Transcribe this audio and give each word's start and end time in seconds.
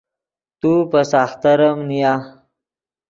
تو 0.59 0.71
پے 0.91 1.01
ساختریم 1.11 1.77
نیا 1.89 2.13